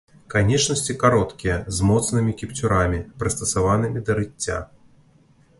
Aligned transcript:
Канечнасці 0.33 0.95
кароткія, 1.03 1.57
з 1.79 1.85
моцнымі 1.89 2.35
кіпцюрамі, 2.41 3.05
прыстасаванымі 3.21 3.99
да 4.09 4.17
рыцця. 4.23 4.59